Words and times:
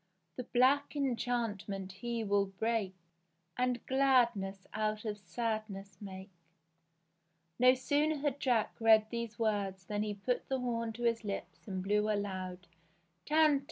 The 0.35 0.45
black 0.45 0.95
enchantment 0.95 1.91
he 1.91 2.23
will 2.23 2.47
break, 2.47 2.95
And 3.55 3.85
gladness 3.85 4.65
out 4.73 5.05
of 5.05 5.19
sadness 5.19 6.01
make." 6.01 6.31
No 7.59 7.75
sooner 7.75 8.15
had 8.17 8.39
Jack 8.39 8.73
read 8.79 9.05
these 9.11 9.37
words 9.37 9.85
than 9.85 10.01
he 10.01 10.15
put 10.15 10.49
the 10.49 10.59
horn 10.59 10.91
to 10.93 11.03
his 11.03 11.23
lips 11.23 11.67
and 11.67 11.83
blew 11.83 12.09
a 12.09 12.17
loud 12.17 12.65
Tantivy 13.27 13.59